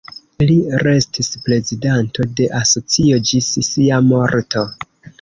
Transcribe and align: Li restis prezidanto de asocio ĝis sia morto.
Li 0.45 0.53
restis 0.83 1.29
prezidanto 1.43 2.27
de 2.41 2.49
asocio 2.63 3.23
ĝis 3.31 3.55
sia 3.71 4.05
morto. 4.11 4.69